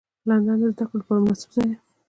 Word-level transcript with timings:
لندن 0.27 0.57
د 0.59 0.63
زدهکړو 0.71 0.99
لپاره 0.99 1.21
مناسب 1.21 1.49
ځای 1.55 1.65
دی 1.69 1.75